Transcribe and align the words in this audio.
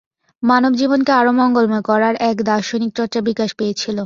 মানবজীবনকে 0.43 1.11
আরও 1.11 1.31
মঙ্গলময় 1.39 1.83
করার 1.89 2.15
এক 2.29 2.37
দার্শনিকচর্চা 2.49 3.19
বিকাশ 3.29 3.49
পেয়েছিল। 3.55 3.97